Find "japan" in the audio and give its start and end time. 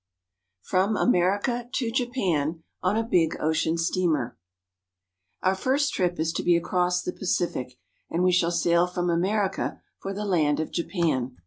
1.91-2.63, 10.71-11.37